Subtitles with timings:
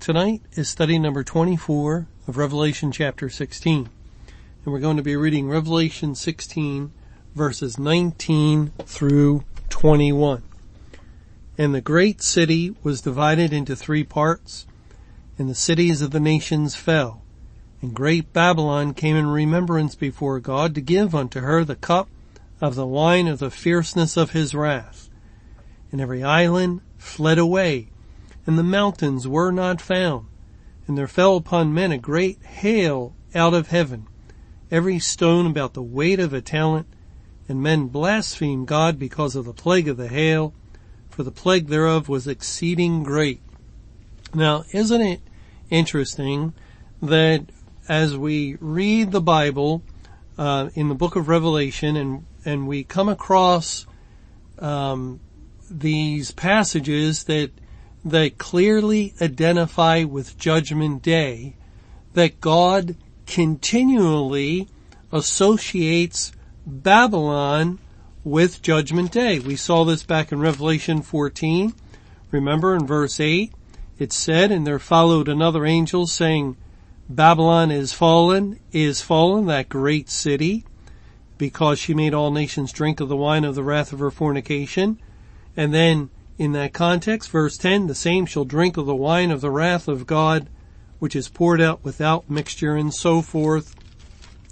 [0.00, 3.90] Tonight is study number 24 of Revelation chapter 16.
[4.64, 6.92] And we're going to be reading Revelation 16
[7.34, 10.44] verses 19 through 21.
[11.58, 14.66] And the great city was divided into three parts,
[15.36, 17.22] and the cities of the nations fell.
[17.82, 22.08] And great Babylon came in remembrance before God to give unto her the cup
[22.60, 25.10] of the wine of the fierceness of his wrath.
[25.90, 27.90] And every island fled away
[28.48, 30.26] and the mountains were not found.
[30.86, 34.06] And there fell upon men a great hail out of heaven,
[34.70, 36.86] every stone about the weight of a talent,
[37.46, 40.54] and men blasphemed God because of the plague of the hail,
[41.10, 43.42] for the plague thereof was exceeding great.
[44.32, 45.20] Now, isn't it
[45.68, 46.54] interesting
[47.02, 47.44] that
[47.86, 49.82] as we read the Bible
[50.38, 53.84] uh, in the book of Revelation and and we come across
[54.58, 55.20] um,
[55.70, 57.50] these passages that
[58.04, 61.56] that clearly identify with Judgment Day
[62.14, 62.96] that God
[63.26, 64.68] continually
[65.12, 66.32] associates
[66.66, 67.78] Babylon
[68.24, 69.38] with Judgment Day.
[69.38, 71.74] We saw this back in Revelation 14.
[72.30, 73.52] Remember in verse 8,
[73.98, 76.56] it said, and there followed another angel saying,
[77.08, 80.64] Babylon is fallen, is fallen, that great city,
[81.38, 85.00] because she made all nations drink of the wine of the wrath of her fornication.
[85.56, 89.40] And then in that context, verse 10, the same shall drink of the wine of
[89.40, 90.48] the wrath of God,
[91.00, 93.74] which is poured out without mixture and so forth.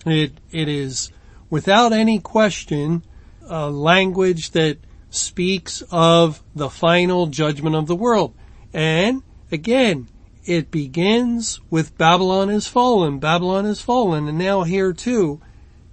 [0.04, 1.10] It, it is
[1.48, 3.04] without any question
[3.48, 4.78] a language that
[5.10, 8.34] speaks of the final judgment of the world.
[8.74, 10.08] And again,
[10.44, 15.40] it begins with Babylon is fallen, Babylon is fallen, and now here too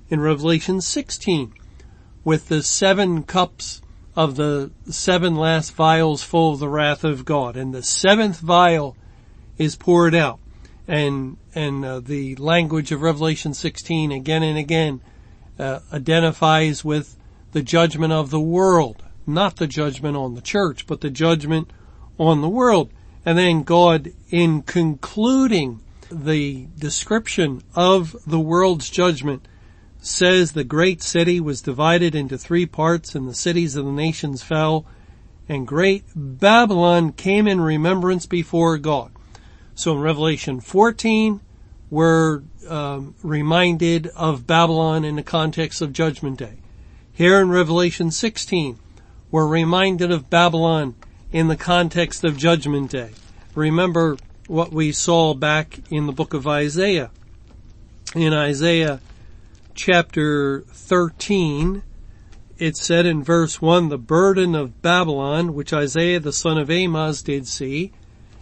[0.09, 1.53] in Revelation 16
[2.23, 3.81] with the seven cups
[4.15, 7.55] of the seven last vials full of the wrath of God.
[7.57, 8.95] And the seventh vial
[9.57, 10.39] is poured out.
[10.87, 15.01] And, and uh, the language of Revelation 16 again and again
[15.57, 17.15] uh, identifies with
[17.53, 19.01] the judgment of the world.
[19.25, 21.71] Not the judgment on the church, but the judgment
[22.17, 22.91] on the world.
[23.25, 25.79] And then God, in concluding
[26.11, 29.47] the description of the world's judgment,
[30.05, 34.43] says the great city was divided into three parts and the cities of the nations
[34.43, 34.85] fell
[35.47, 39.11] and great Babylon came in remembrance before God.
[39.75, 41.41] So in Revelation 14,
[41.89, 46.57] we're um, reminded of Babylon in the context of Judgment Day.
[47.11, 48.79] Here in Revelation 16,
[49.31, 50.95] we're reminded of Babylon
[51.31, 53.11] in the context of Judgment Day.
[53.55, 57.11] Remember what we saw back in the book of Isaiah.
[58.15, 58.99] In Isaiah
[59.75, 61.83] chapter 13,
[62.57, 67.21] it said in verse 1, the burden of Babylon, which Isaiah the son of Amoz
[67.21, 67.91] did see.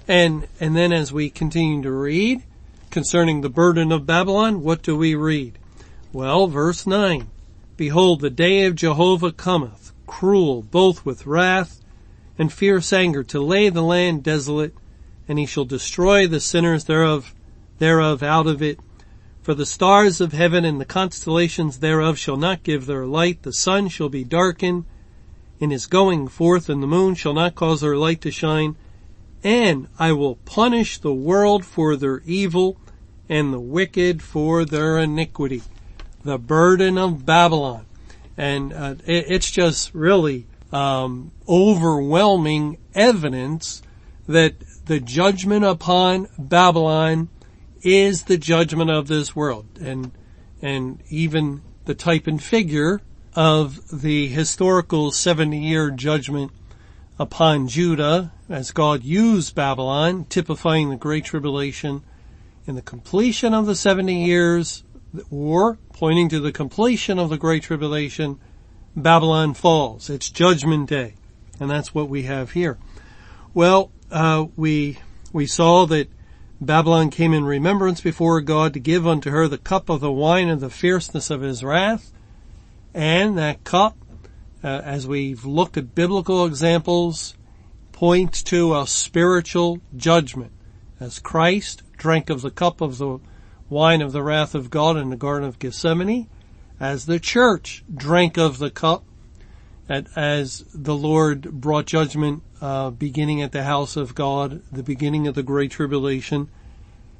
[0.08, 2.44] And, and then as we continue to read
[2.90, 5.58] concerning the burden of Babylon, what do we read?
[6.12, 7.30] Well, verse 9,
[7.78, 11.82] behold, the day of Jehovah cometh, cruel, both with wrath
[12.38, 14.76] and fierce anger, to lay the land desolate,
[15.28, 17.34] and he shall destroy the sinners thereof,
[17.80, 18.80] thereof out of it,
[19.42, 23.54] for the stars of heaven and the constellations thereof shall not give their light, the
[23.54, 24.86] sun shall be darkened
[25.60, 28.76] in his going forth, and the moon shall not cause her light to shine.
[29.44, 32.78] And I will punish the world for their evil
[33.28, 35.64] and the wicked for their iniquity.
[36.24, 37.86] The burden of Babylon.
[38.38, 43.82] And uh, it, it's just really um, overwhelming evidence
[44.28, 44.54] that
[44.86, 47.30] the judgment upon Babylon
[47.84, 50.12] is the judgment of this world and,
[50.62, 53.02] and even the type and figure
[53.36, 56.52] of the historical 70 year judgment
[57.18, 62.04] upon Judah as God used Babylon, typifying the Great Tribulation
[62.66, 64.84] in the completion of the 70 years
[65.30, 68.40] or pointing to the completion of the Great Tribulation,
[68.96, 70.10] Babylon falls.
[70.10, 71.16] It's judgment day.
[71.60, 72.78] And that's what we have here.
[73.54, 74.98] Well, uh, we,
[75.32, 76.10] we saw that
[76.64, 80.48] Babylon came in remembrance before God to give unto her the cup of the wine
[80.48, 82.14] of the fierceness of his wrath.
[82.94, 83.98] And that cup,
[84.64, 87.36] uh, as we've looked at biblical examples,
[87.92, 90.52] points to a spiritual judgment.
[91.00, 93.18] as Christ drank of the cup of the
[93.68, 96.28] wine of the wrath of God in the Garden of Gethsemane,
[96.80, 99.04] as the church drank of the cup,
[99.90, 105.28] and as the Lord brought judgment uh, beginning at the house of God, the beginning
[105.28, 106.50] of the Great Tribulation,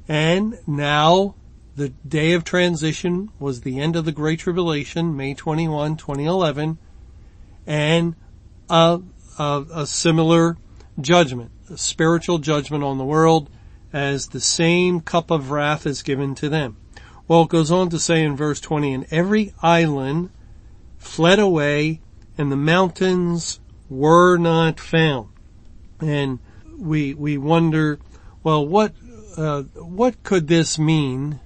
[0.08, 1.34] and now
[1.76, 6.78] the day of transition was the end of the Great Tribulation, May 21, 2011,
[7.66, 8.14] and
[8.70, 9.00] a,
[9.38, 10.56] a, a similar
[11.00, 13.48] judgment, a spiritual judgment on the world
[13.92, 16.76] as the same cup of wrath is given to them.
[17.28, 20.30] Well, it goes on to say in verse 20, and every island
[20.98, 22.00] fled away
[22.38, 25.28] and the mountains were not found.
[26.02, 26.40] And
[26.76, 27.98] we, we wonder,
[28.42, 28.92] well, what,
[29.36, 31.40] uh, what could this mean?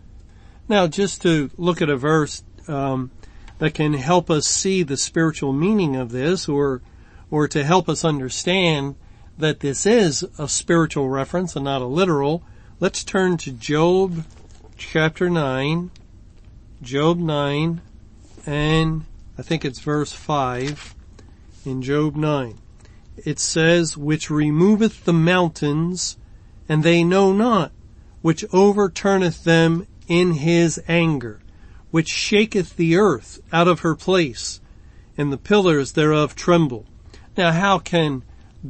[0.69, 3.11] Now, just to look at a verse, um,
[3.59, 6.83] that can help us see the spiritual meaning of this or,
[7.31, 8.97] or to help us understand
[9.39, 12.43] that this is a spiritual reference and not a literal,
[12.81, 14.25] let's turn to Job
[14.77, 15.91] chapter 9,
[16.83, 17.81] Job 9,
[18.47, 19.05] and
[19.39, 20.95] I think it's verse 5
[21.65, 22.59] in Job 9.
[23.25, 26.17] It says, which removeth the mountains,
[26.69, 27.73] and they know not,
[28.23, 31.41] which overturneth them in his anger,
[31.91, 34.61] which shaketh the earth out of her place,
[35.17, 36.87] and the pillars thereof tremble.
[37.37, 38.23] Now how can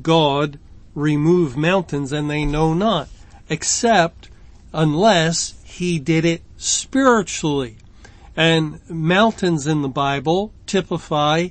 [0.02, 0.58] God
[0.94, 3.08] remove mountains and they know not,
[3.48, 4.28] except
[4.72, 7.76] unless he did it spiritually.
[8.36, 11.48] And mountains in the Bible typify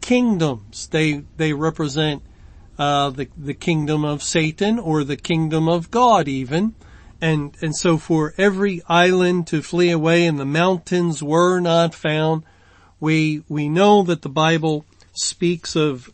[0.00, 0.88] kingdoms.
[0.88, 2.22] They, they represent,
[2.78, 6.74] uh, the, the kingdom of Satan or the kingdom of God even.
[7.20, 12.44] And, and so for every island to flee away and the mountains were not found,
[13.00, 16.10] we, we know that the Bible speaks of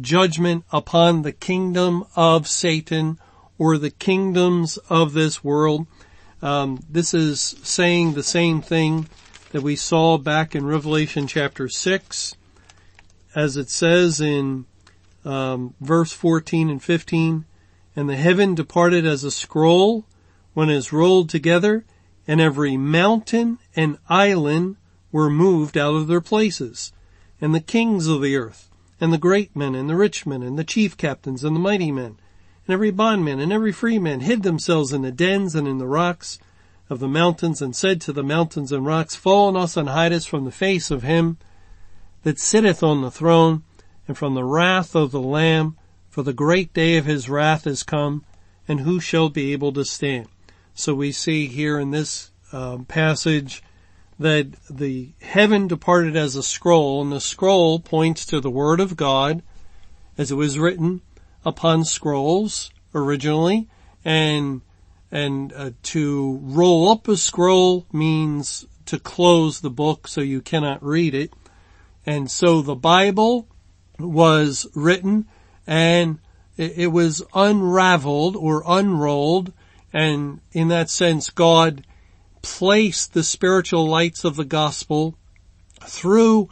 [0.00, 3.18] judgment upon the kingdom of Satan
[3.58, 5.86] or the kingdoms of this world.
[6.42, 9.08] Um, this is saying the same thing
[9.50, 12.34] that we saw back in Revelation chapter 6
[13.34, 14.66] as it says in
[15.24, 17.44] um, verse 14 and 15,
[17.96, 20.04] and the heaven departed as a scroll
[20.52, 21.84] when it is rolled together
[22.26, 24.76] and every mountain and island
[25.12, 26.92] were moved out of their places.
[27.40, 30.58] And the kings of the earth and the great men and the rich men and
[30.58, 32.16] the chief captains and the mighty men
[32.66, 35.86] and every bondman and every free man hid themselves in the dens and in the
[35.86, 36.38] rocks
[36.88, 40.12] of the mountains and said to the mountains and rocks, fall on us and hide
[40.12, 41.36] us from the face of him
[42.22, 43.62] that sitteth on the throne
[44.06, 45.76] and from the wrath of the lamb,
[46.08, 48.24] for the great day of his wrath is come
[48.68, 50.28] and who shall be able to stand?
[50.74, 53.62] So we see here in this um, passage
[54.18, 58.96] that the heaven departed as a scroll and the scroll points to the word of
[58.96, 59.42] God
[60.16, 61.00] as it was written
[61.44, 63.68] upon scrolls originally
[64.04, 64.60] and
[65.10, 70.82] and uh, to roll up a scroll means to close the book so you cannot
[70.82, 71.32] read it
[72.06, 73.48] and so the bible
[73.98, 75.26] was written
[75.66, 76.18] and
[76.56, 79.52] it, was unraveled or unrolled
[79.92, 81.84] and in that sense god
[82.42, 85.16] placed the spiritual lights of the gospel
[85.82, 86.48] through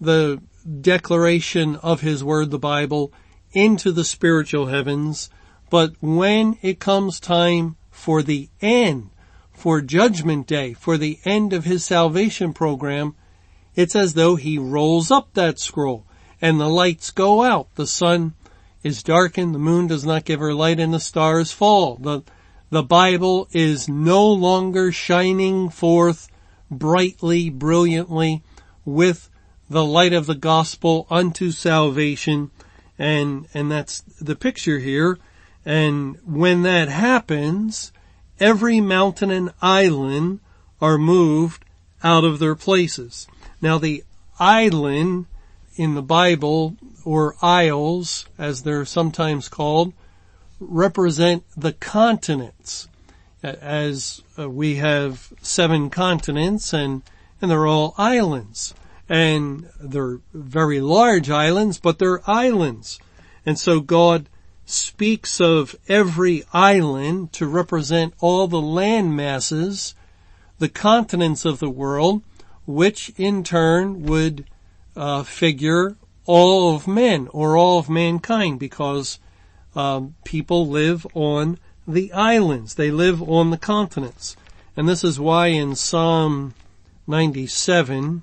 [0.00, 0.40] the
[0.80, 3.12] declaration of his word, the Bible,
[3.52, 5.30] into the spiritual heavens.
[5.70, 9.10] But when it comes time for the end,
[9.52, 13.14] for judgment day, for the end of his salvation program,
[13.74, 16.06] it's as though he rolls up that scroll
[16.42, 17.72] and the lights go out.
[17.76, 18.34] The sun
[18.82, 21.94] is darkened, the moon does not give her light and the stars fall.
[21.96, 22.22] The,
[22.70, 26.28] the Bible is no longer shining forth
[26.68, 28.42] brightly, brilliantly
[28.84, 29.30] with
[29.70, 32.50] the light of the gospel unto salvation.
[32.98, 35.18] And, and that's the picture here.
[35.64, 37.92] And when that happens,
[38.40, 40.40] every mountain and island
[40.80, 41.64] are moved
[42.02, 43.28] out of their places.
[43.60, 44.02] Now the
[44.40, 45.26] island
[45.76, 49.92] in the Bible, or isles, as they're sometimes called,
[50.60, 52.88] represent the continents
[53.42, 57.02] as uh, we have seven continents and,
[57.40, 58.74] and they're all islands
[59.08, 63.00] and they're very large islands, but they're islands.
[63.44, 64.28] And so God
[64.64, 69.94] speaks of every island to represent all the land masses,
[70.58, 72.22] the continents of the world,
[72.64, 74.46] which in turn would
[74.96, 75.96] uh, figure
[76.26, 79.18] all of men or all of mankind because
[79.74, 82.74] um, people live on the islands.
[82.74, 84.36] They live on the continents.
[84.76, 86.54] And this is why in Psalm
[87.06, 88.22] 97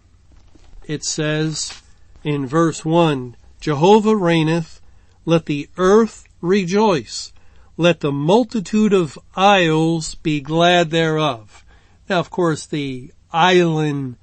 [0.85, 1.81] it says
[2.23, 4.81] in verse 1, Jehovah reigneth,
[5.25, 7.33] let the earth rejoice.
[7.79, 11.63] let the multitude of isles be glad thereof.
[12.09, 14.17] Now, of course, the island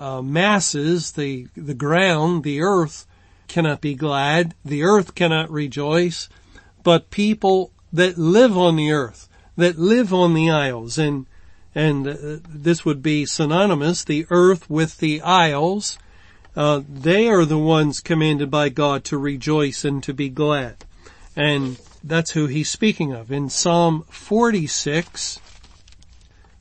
[0.00, 3.06] uh, masses, the the ground, the earth
[3.46, 4.54] cannot be glad.
[4.64, 6.28] The earth cannot rejoice,
[6.82, 11.26] but people that live on the earth, that live on the isles, and
[11.74, 15.98] and uh, this would be synonymous, the earth with the isles.
[16.56, 20.84] Uh, they are the ones commanded by God to rejoice and to be glad.
[21.36, 23.30] And that's who he's speaking of.
[23.30, 25.38] In Psalm 46,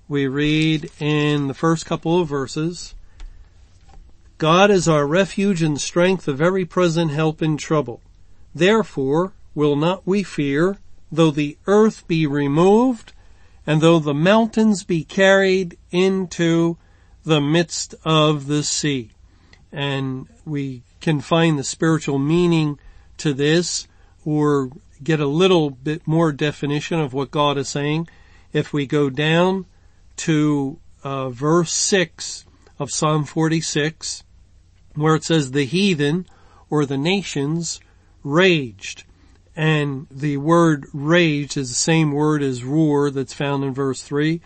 [0.08, 2.94] we read in the first couple of verses,
[4.40, 8.00] God is our refuge and strength of every present help in trouble.
[8.56, 10.78] Therefore will not we fear,
[11.12, 13.12] though the earth be removed,
[13.68, 16.78] and though the mountains be carried into
[17.26, 19.12] the midst of the sea.
[19.74, 22.80] And we can find the spiritual meaning
[23.18, 23.90] to this
[24.24, 24.70] or
[25.04, 28.08] get a little bit more definition of what God is saying
[28.54, 29.66] if we go down
[30.16, 32.46] to uh, verse 6
[32.80, 34.24] of Psalm 46
[34.96, 36.26] where it says the heathen
[36.70, 37.80] or the nations
[38.24, 39.04] raged.
[39.56, 44.42] And the word raged is the same word as roar that's found in verse 3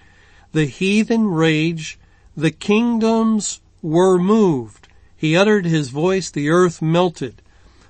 [0.54, 1.98] the heathen raged.
[2.38, 4.88] The kingdoms were moved.
[5.18, 6.32] He uttered his voice.
[6.32, 7.42] The earth melted.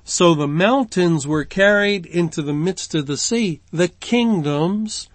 [0.05, 3.61] So the mountains were carried into the midst of the sea.
[3.71, 5.09] The kingdoms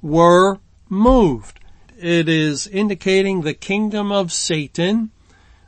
[0.00, 0.58] were
[0.88, 1.60] moved.
[1.98, 5.10] It is indicating the kingdom of Satan,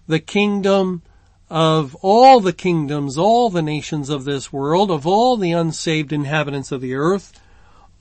[0.06, 1.02] the kingdom
[1.50, 6.72] of all the kingdoms, all the nations of this world, of all the unsaved inhabitants
[6.72, 7.40] of the earth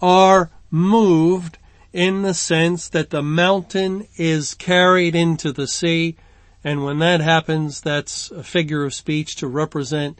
[0.01, 1.57] are moved
[1.91, 6.15] in the sense that the mountain is carried into the sea.
[6.63, 10.19] And when that happens, that's a figure of speech to represent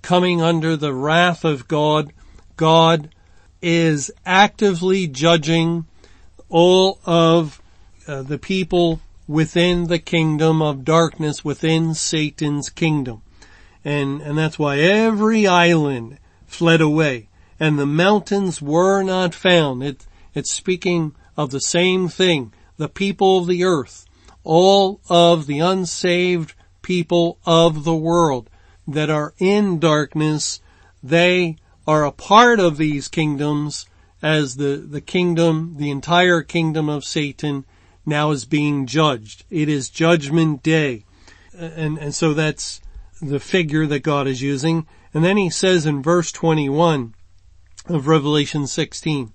[0.00, 2.12] coming under the wrath of God.
[2.56, 3.10] God
[3.60, 5.86] is actively judging
[6.48, 7.60] all of
[8.06, 13.22] uh, the people within the kingdom of darkness, within Satan's kingdom.
[13.84, 17.28] And, and that's why every island fled away
[17.60, 19.82] and the mountains were not found.
[19.82, 22.52] It, it's speaking of the same thing.
[22.76, 24.06] The people of the earth,
[24.42, 28.50] all of the unsaved people of the world
[28.86, 30.60] that are in darkness,
[31.02, 33.86] they are a part of these kingdoms
[34.22, 37.64] as the, the kingdom, the entire kingdom of Satan
[38.06, 39.44] now is being judged.
[39.50, 41.04] It is judgment day.
[41.56, 42.80] And, and so that's
[43.20, 44.86] the figure that God is using.
[45.12, 47.14] And then he says in verse 21
[47.86, 49.32] of Revelation 16,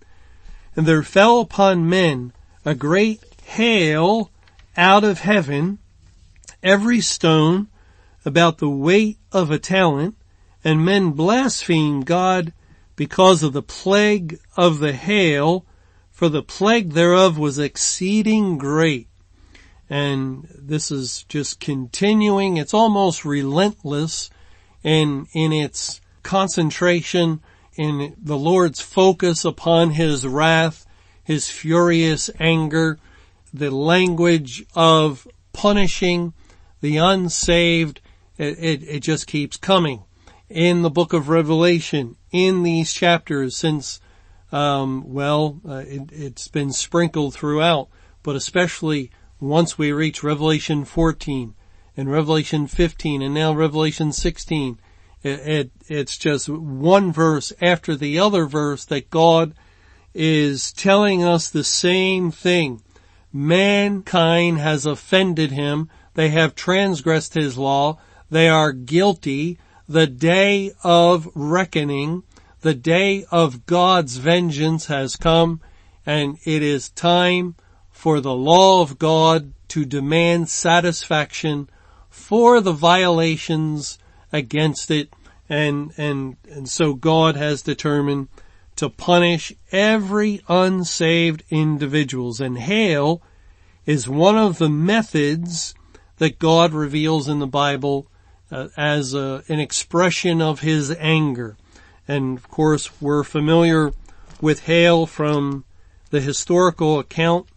[0.75, 2.33] and there fell upon men
[2.65, 4.31] a great hail
[4.77, 5.79] out of heaven,
[6.61, 7.67] every stone
[8.25, 10.15] about the weight of a talent,
[10.63, 12.53] and men blasphemed God
[12.95, 15.65] because of the plague of the hail,
[16.19, 19.07] for the plague thereof was exceeding great.
[19.89, 22.57] And this is just continuing.
[22.57, 24.29] It's almost relentless
[24.83, 27.39] in, in its concentration,
[27.77, 30.85] in the Lord's focus upon His wrath,
[31.23, 32.99] His furious anger,
[33.53, 36.33] the language of punishing
[36.81, 38.01] the unsaved
[38.37, 40.03] it, it, it just keeps coming.
[40.49, 44.01] In the book of Revelation, in these chapters since,
[44.51, 47.89] um, well, uh, it, it's been sprinkled throughout,
[48.23, 51.53] but especially once we reach Revelation 14
[51.95, 54.79] and Revelation 15 and now Revelation 16,
[55.21, 59.53] it, it, it's just one verse after the other verse that God
[60.13, 62.81] is telling us the same thing.
[63.31, 65.89] Mankind has offended him.
[66.15, 67.99] They have transgressed his law.
[68.29, 69.59] They are guilty.
[69.87, 72.23] The day of reckoning,
[72.61, 75.61] the day of God's vengeance has come
[76.05, 77.55] and it is time
[77.91, 81.69] for the law of God to demand satisfaction
[82.09, 83.99] for the violations
[84.31, 85.13] against it
[85.47, 88.27] and, and, and so God has determined
[88.75, 93.21] to punish every unsaved individuals and hail
[93.85, 95.73] is one of the methods
[96.17, 98.07] that God reveals in the Bible
[98.51, 101.57] uh, as a, an expression of his anger.
[102.09, 103.93] And of course, we're familiar
[104.41, 105.63] with hail from
[106.09, 107.47] the historical account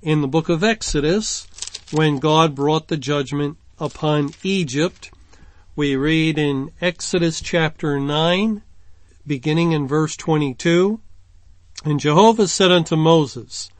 [0.00, 1.46] in the book of Exodus
[1.92, 5.10] when God brought the judgment upon Egypt.
[5.76, 8.62] We read in Exodus chapter 9,
[9.26, 11.00] beginning in verse 22,
[11.84, 13.70] And Jehovah said unto Moses,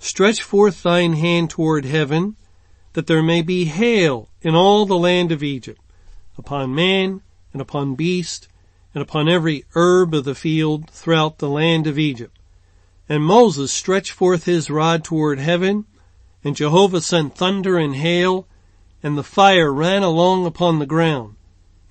[0.00, 2.34] Stretch forth thine hand toward heaven,
[2.94, 5.80] that there may be hail in all the land of Egypt,
[6.36, 7.22] upon man
[7.52, 8.48] and upon beast
[8.94, 12.36] and upon every herb of the field throughout the land of Egypt.
[13.08, 15.86] And Moses stretched forth his rod toward heaven,
[16.44, 18.46] and Jehovah sent thunder and hail,
[19.02, 21.36] and the fire ran along upon the ground.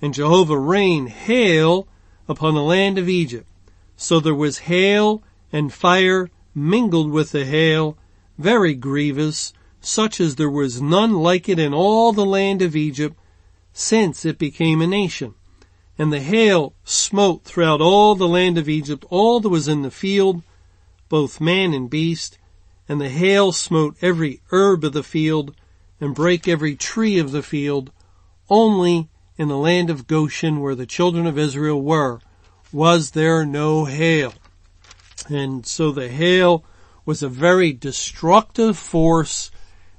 [0.02, 1.86] And Jehovah rained hail
[2.28, 3.46] upon the land of Egypt.
[3.96, 7.96] So there was hail and fire mingled with the hail,
[8.38, 13.16] very grievous, such as there was none like it in all the land of Egypt
[13.72, 15.34] since it became a nation.
[16.00, 19.90] And the hail smote throughout all the land of Egypt, all that was in the
[19.90, 20.42] field,
[21.10, 22.38] both man and beast,
[22.88, 25.54] and the hail smote every herb of the field,
[26.00, 27.92] and brake every tree of the field,
[28.48, 32.20] only in the land of Goshen where the children of Israel were,
[32.72, 34.32] was there no hail.
[35.28, 36.64] And so the hail
[37.04, 39.50] was a very destructive force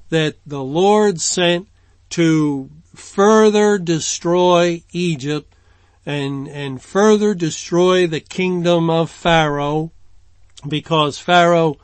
[0.10, 1.68] that the Lord sent
[2.10, 5.52] to further destroy Egypt
[6.06, 9.92] and, and further destroy the kingdom of Pharaoh
[10.68, 11.78] because Pharaoh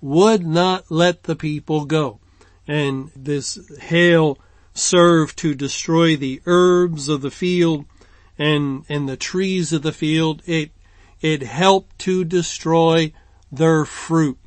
[0.00, 2.20] would not let the people go.
[2.66, 4.38] And this hail
[4.74, 7.84] served to destroy the herbs of the field
[8.38, 10.42] and, and the trees of the field.
[10.46, 10.70] It,
[11.20, 13.12] it helped to destroy
[13.50, 14.38] their fruit.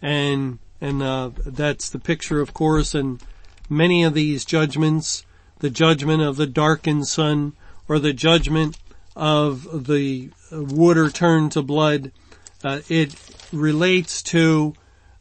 [0.00, 3.22] And, and, uh, that's the picture, of course, and
[3.68, 5.24] many of these judgments,
[5.60, 7.54] the judgment of the darkened sun
[7.88, 8.76] or the judgment
[9.16, 12.12] of the water turned to blood.
[12.62, 13.14] Uh, it
[13.52, 14.74] relates to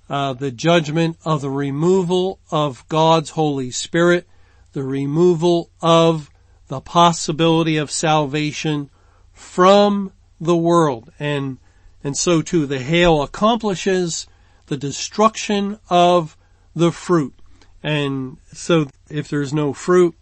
[0.10, 4.28] uh, the judgment of the removal of God's Holy Spirit,
[4.74, 6.30] the removal of
[6.68, 8.90] the possibility of salvation
[9.32, 11.12] from the world.
[11.20, 11.58] And,
[12.04, 14.28] and so too the hail accomplishes
[14.68, 16.38] the destruction of
[16.76, 17.34] the fruit.
[17.82, 20.16] And so if there's no fruit,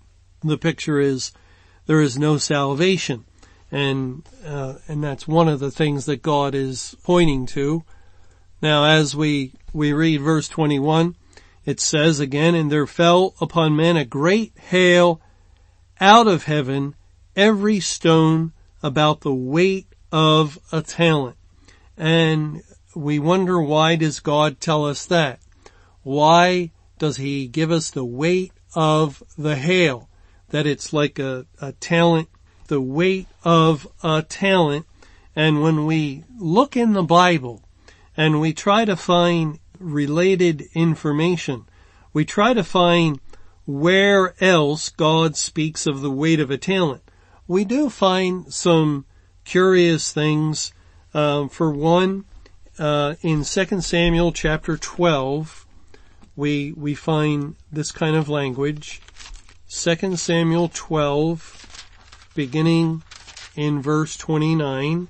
[0.43, 1.31] the picture is
[1.85, 3.25] there is no salvation.
[3.71, 7.83] And, uh, and that's one of the things that God is pointing to.
[8.61, 11.15] Now as we, we read verse 21,
[11.65, 15.21] it says again, and there fell upon men a great hail
[15.99, 16.95] out of heaven,
[17.35, 18.51] every stone
[18.83, 21.37] about the weight of a talent.
[21.97, 22.63] And
[22.95, 25.39] we wonder why does God tell us that?
[26.03, 30.09] Why does he give us the weight of the hail?
[30.51, 32.29] That it's like a, a talent,
[32.67, 34.85] the weight of a talent.
[35.35, 37.63] And when we look in the Bible
[38.15, 41.65] and we try to find related information,
[42.13, 43.19] we try to find
[43.65, 47.03] where else God speaks of the weight of a talent.
[47.47, 49.05] We do find some
[49.45, 50.73] curious things.
[51.13, 52.25] Um, for one,
[52.79, 55.67] uh, in 2 Samuel chapter 12,
[56.35, 59.01] we we find this kind of language.
[59.73, 61.85] 2 Samuel 12,
[62.35, 63.03] beginning
[63.55, 65.07] in verse 29,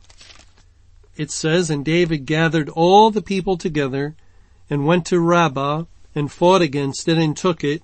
[1.17, 4.15] it says, And David gathered all the people together
[4.69, 7.82] and went to Rabbah and fought against it and took it,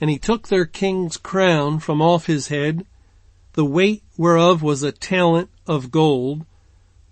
[0.00, 2.84] and he took their king's crown from off his head,
[3.52, 6.44] the weight whereof was a talent of gold,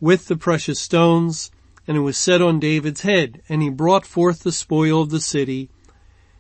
[0.01, 1.53] with the precious stones,
[1.87, 5.21] and it was set on David's head, and he brought forth the spoil of the
[5.21, 5.71] city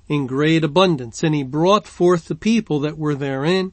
[0.08, 3.72] in great abundance, and he brought forth the people that were therein,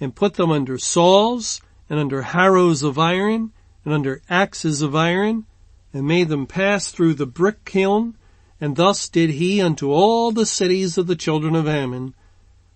[0.00, 3.52] and put them under saws, and under harrows of iron,
[3.84, 5.44] and under axes of iron,
[5.92, 8.16] and made them pass through the brick kiln,
[8.60, 12.14] and thus did he unto all the cities of the children of Ammon.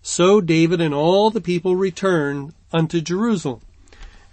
[0.03, 3.61] So David and all the people returned unto Jerusalem.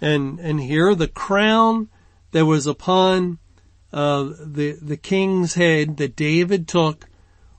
[0.00, 1.88] And, and here the crown
[2.32, 3.38] that was upon,
[3.92, 7.06] uh, the, the king's head that David took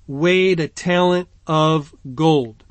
[0.07, 2.63] weighed a talent of gold.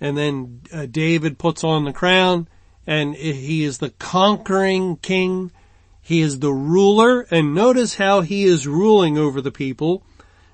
[0.00, 2.48] And then uh, David puts on the crown
[2.86, 5.52] and he is the conquering king.
[6.00, 10.02] He is the ruler and notice how he is ruling over the people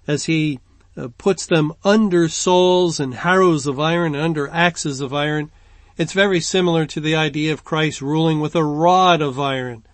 [0.06, 0.60] as he
[0.96, 5.50] uh, puts them under saws and harrows of iron and under axes of iron.
[5.96, 9.84] It's very similar to the idea of Christ ruling with a rod of iron,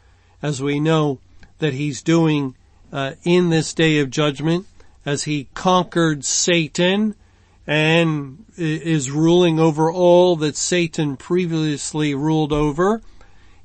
[0.43, 1.21] as we know
[1.59, 2.57] that he's doing
[2.93, 4.67] uh, in this day of judgment
[5.05, 7.15] as he conquered Satan
[7.67, 13.03] and is ruling over all that Satan previously ruled over,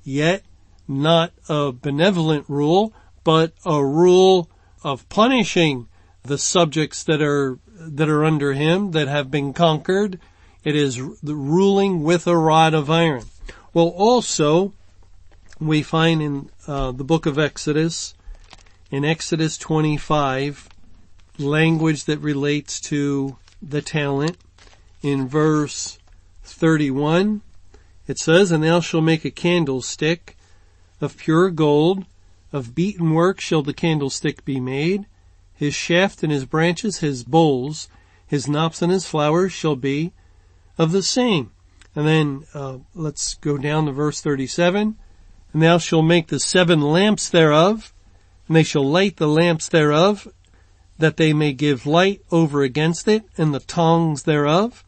[0.03, 0.43] yet
[0.87, 4.49] not a benevolent rule, but a rule
[4.83, 5.87] of punishing
[6.23, 10.19] the subjects that are, that are under him, that have been conquered.
[10.63, 13.25] It is the ruling with a rod of iron.
[13.73, 14.73] Well, also,
[15.59, 18.13] we find in uh, the book of Exodus,
[18.89, 20.69] in Exodus 25,
[21.39, 24.37] language that relates to the talent.
[25.01, 25.97] In verse
[26.43, 27.41] 31,
[28.07, 30.35] it says, And thou shalt make a candlestick
[30.99, 32.05] of pure gold,
[32.51, 35.05] of beaten work shall the candlestick be made.
[35.55, 37.87] His shaft and his branches, his bowls,
[38.25, 40.13] his knops and his flowers shall be
[40.77, 41.51] of the same.
[41.95, 44.97] And then uh, let's go down to verse 37.
[45.51, 47.93] And thou shalt make the seven lamps thereof,
[48.47, 50.27] and they shall light the lamps thereof,
[50.99, 54.83] that they may give light over against it, and the tongs thereof,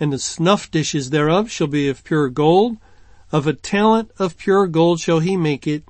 [0.00, 2.78] and the snuff dishes thereof shall be of pure gold.
[3.32, 5.82] Of a talent of pure gold shall he make it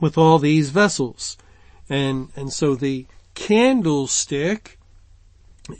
[0.00, 1.36] with all these vessels.
[1.88, 4.78] And, and so the candlestick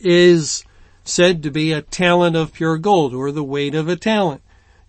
[0.01, 0.65] is
[1.03, 4.43] said to be a talent of pure gold or the weight of a talent,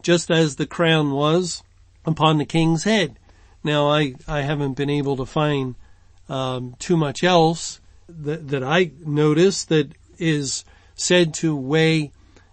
[0.03, 1.63] just as the crown was
[2.05, 3.17] upon the king's head.
[3.63, 5.73] Now I, I haven't been able to find
[6.29, 12.11] um, too much else that, that I notice that is said to weigh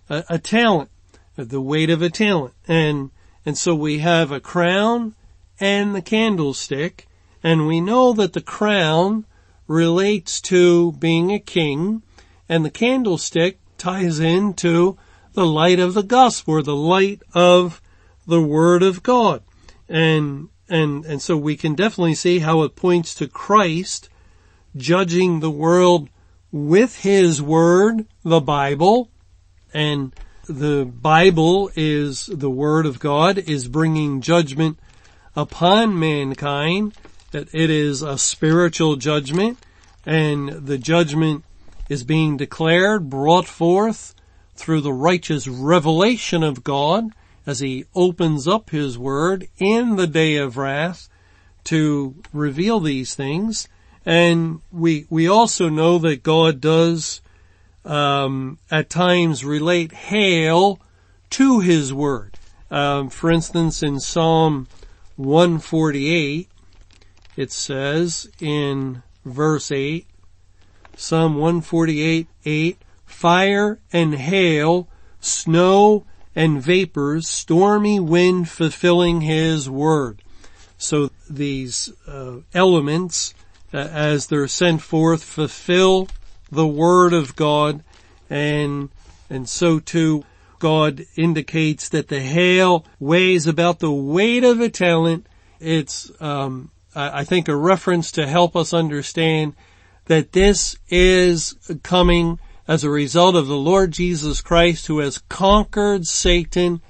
[0.09, 0.91] a, a talent,
[1.37, 2.55] the weight of a talent.
[2.69, 3.11] And,
[3.45, 5.15] and so we have a crown
[5.59, 7.09] and the candlestick,
[7.43, 9.25] and we know that the crown
[9.67, 12.03] relates to being a king,
[12.49, 14.97] and the candlestick ties into
[15.33, 17.81] the light of the gospel, or the light of
[18.27, 19.43] the word of God.
[19.89, 24.09] And, and, and so we can definitely see how it points to Christ
[24.77, 26.09] judging the world
[26.53, 29.11] with his word, the Bible,
[29.75, 30.13] and
[30.49, 34.79] the Bible is the word of God is bringing judgment
[35.35, 36.95] upon mankind,
[37.33, 39.59] that it is a spiritual judgment
[40.07, 41.45] and the judgment
[41.89, 44.15] is being declared, brought forth
[44.55, 47.11] through the righteous revelation of God
[47.45, 51.09] as he opens up his word in the day of wrath
[51.65, 53.69] to reveal these things.
[54.07, 57.21] And we, we also know that God does,
[57.85, 60.81] um, at times relate hail
[61.31, 62.39] to his word.
[62.71, 64.69] Um, for instance, in Psalm
[65.17, 66.49] 148,
[67.37, 70.07] it says in verse 8,
[70.97, 74.89] Psalm 148, 8, fire and hail,
[75.21, 80.23] snow and vapors, stormy wind fulfilling his word.
[80.79, 83.35] So these uh, elements,
[83.73, 86.09] as they're sent forth, fulfill
[86.51, 87.83] the word of God,
[88.31, 88.89] and
[89.29, 90.25] and so too
[90.59, 95.27] God indicates that the hail weighs about the weight of a talent.
[95.61, 99.55] It's, um, I think a reference to help us understand
[100.07, 106.07] that this is coming as a result of the Lord Jesus Christ who has conquered
[106.07, 106.81] Satan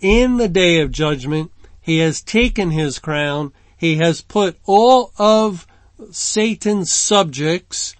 [0.00, 1.50] in the day of judgment.
[1.80, 3.52] He has taken his crown.
[3.76, 5.66] He has put all of
[6.10, 7.94] Satan's subjects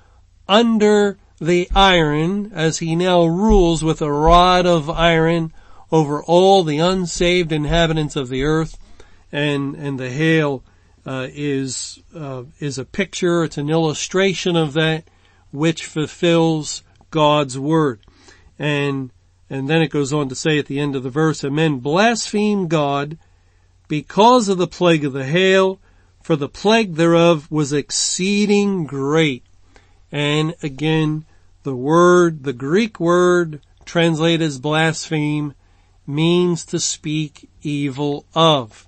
[0.48, 5.52] under the iron as he now rules with a rod of iron
[5.90, 8.78] over all the unsaved inhabitants of the earth
[9.30, 10.62] and, and the hail,
[11.07, 15.04] uh, is, uh, is a picture, it's an illustration of that
[15.50, 18.00] which fulfills God's word.
[18.59, 19.12] And,
[19.50, 21.78] and then it goes on to say at the end of the verse, and men
[21.78, 23.18] blaspheme God
[23.87, 25.78] because of the plague of the hail,
[26.24, 29.44] for the plague thereof was exceeding great.
[30.10, 31.26] And again,
[31.64, 35.52] the word, the Greek word translated as blaspheme
[36.06, 38.87] means to speak evil of.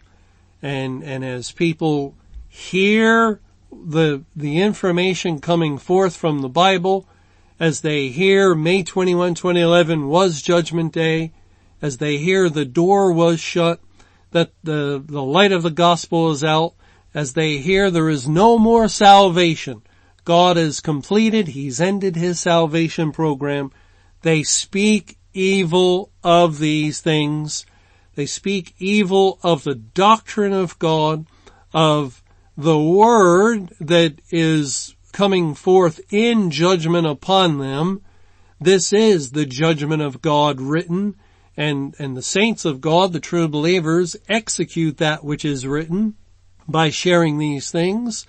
[0.62, 2.14] And, and as people
[2.48, 3.38] hear
[3.70, 7.06] the, the information coming forth from the Bible,
[7.60, 11.32] as they hear May 21, 2011 was judgment day,
[11.82, 13.78] as they hear the door was shut,
[14.30, 16.72] that the, the light of the gospel is out,
[17.14, 19.82] as they hear there is no more salvation,
[20.24, 23.70] God has completed, He's ended His salvation program.
[24.22, 27.64] They speak evil of these things.
[28.16, 31.26] They speak evil of the doctrine of God,
[31.72, 32.22] of
[32.56, 38.02] the word that is coming forth in judgment upon them.
[38.60, 41.14] This is the judgment of God written
[41.56, 46.16] and, and the saints of God, the true believers, execute that which is written
[46.68, 48.26] by sharing these things.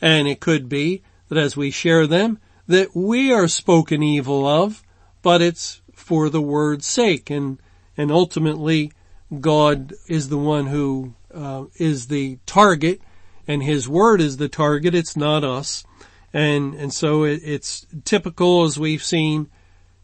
[0.00, 4.82] And it could be that as we share them, that we are spoken evil of,
[5.22, 7.60] but it's for the word's sake and,
[7.96, 8.92] and ultimately
[9.40, 13.00] God is the one who uh, is the target
[13.46, 14.94] and his word is the target.
[14.94, 15.84] It's not us.
[16.32, 19.48] And, and so it, it's typical as we've seen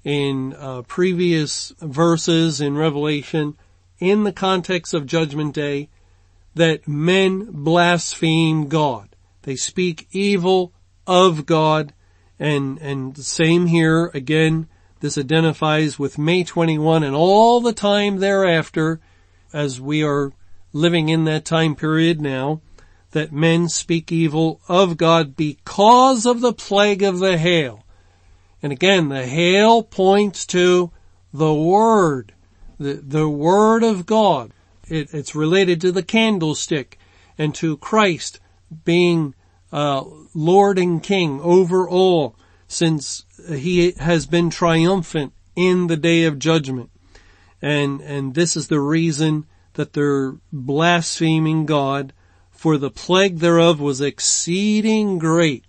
[0.04, 3.56] in uh, previous verses in Revelation
[3.98, 5.88] in the context of judgment day
[6.56, 9.14] that men blaspheme God.
[9.42, 10.72] They speak evil
[11.06, 11.92] of God.
[12.38, 14.68] And, and same here again,
[15.00, 19.00] this identifies with May 21 and all the time thereafter
[19.52, 20.32] as we are
[20.72, 22.60] living in that time period now
[23.12, 27.84] that men speak evil of God because of the plague of the hail.
[28.62, 30.90] And again, the hail points to
[31.32, 32.32] the Word,
[32.78, 34.52] the, the Word of God.
[34.88, 36.98] It, it's related to the candlestick
[37.38, 38.40] and to Christ
[38.84, 39.34] being
[39.72, 42.36] uh, Lord and King over all
[42.68, 46.90] since he has been triumphant in the day of judgment.
[47.62, 52.12] And, and this is the reason that they're blaspheming God
[52.50, 55.64] for the plague thereof was exceeding great.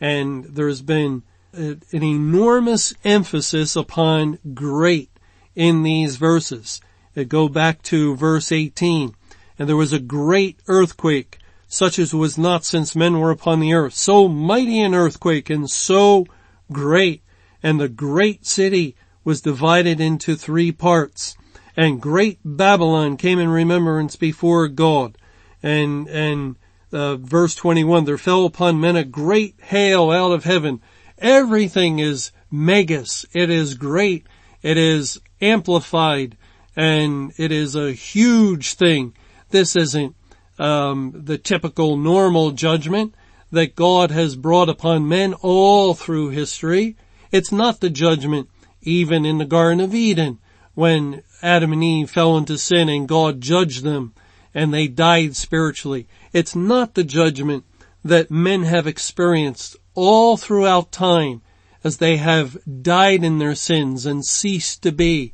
[0.00, 5.10] And there's been an enormous emphasis upon great
[5.54, 6.80] in these verses.
[7.24, 9.14] Go back to verse 18.
[9.58, 13.72] And there was a great earthquake, such as was not since men were upon the
[13.72, 13.94] earth.
[13.94, 16.26] So mighty an earthquake and so
[16.70, 17.22] great.
[17.62, 21.36] And the great city was divided into three parts.
[21.76, 25.18] And great Babylon came in remembrance before God.
[25.62, 26.56] And, and,
[26.92, 30.80] uh, verse 21, there fell upon men a great hail out of heaven.
[31.18, 33.26] Everything is megas.
[33.32, 34.26] It is great.
[34.62, 36.36] It is amplified
[36.76, 39.14] and it is a huge thing.
[39.50, 40.14] This isn't
[40.58, 43.14] um, the typical normal judgment
[43.50, 46.96] that God has brought upon men all through history.
[47.32, 48.50] It's not the judgment
[48.82, 50.38] even in the Garden of Eden
[50.74, 54.14] when Adam and Eve fell into sin and God judged them
[54.54, 56.06] and they died spiritually.
[56.32, 57.64] It's not the judgment
[58.04, 61.42] that men have experienced all throughout time
[61.82, 65.32] as they have died in their sins and ceased to be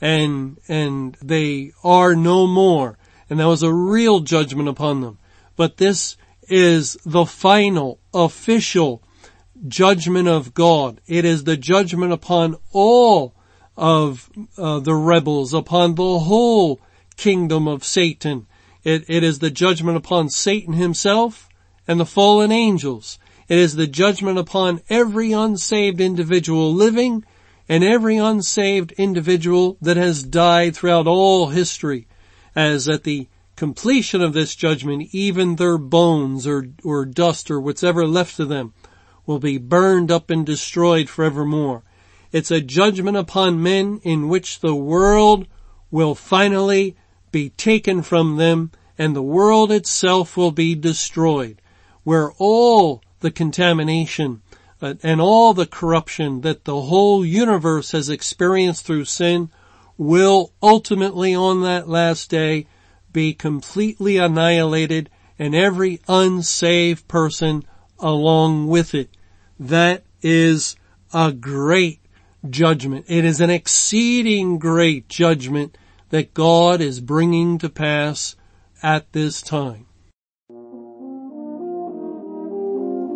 [0.00, 2.98] and, and they are no more.
[3.28, 5.18] And that was a real judgment upon them.
[5.56, 6.16] But this
[6.48, 9.02] is the final, official
[9.68, 11.00] judgment of God.
[11.06, 13.34] It is the judgment upon all
[13.76, 16.80] of uh, the rebels, upon the whole
[17.16, 18.46] kingdom of Satan.
[18.82, 21.48] It, it is the judgment upon Satan himself
[21.86, 23.18] and the fallen angels.
[23.48, 27.24] It is the judgment upon every unsaved individual living
[27.70, 32.08] and every unsaved individual that has died throughout all history,
[32.56, 38.04] as at the completion of this judgment, even their bones or, or dust or whatever
[38.08, 38.74] left of them
[39.24, 41.84] will be burned up and destroyed forevermore.
[42.32, 45.46] It's a judgment upon men in which the world
[45.92, 46.96] will finally
[47.30, 51.62] be taken from them and the world itself will be destroyed,
[52.02, 54.42] where all the contamination
[54.80, 59.50] and all the corruption that the whole universe has experienced through sin
[59.98, 62.66] will ultimately on that last day
[63.12, 67.64] be completely annihilated and every unsaved person
[67.98, 69.10] along with it.
[69.58, 70.76] That is
[71.12, 72.00] a great
[72.48, 73.04] judgment.
[73.08, 75.76] It is an exceeding great judgment
[76.08, 78.36] that God is bringing to pass
[78.82, 79.86] at this time.